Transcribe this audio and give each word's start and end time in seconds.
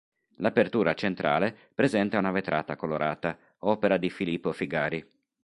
L'apertura 0.37 0.95
centrale 0.95 1.55
presenta 1.75 2.17
una 2.17 2.31
vetrata 2.31 2.75
colorata, 2.75 3.37
opera 3.59 3.97
di 3.97 4.09
Filippo 4.09 4.51
Figari. 4.51 5.07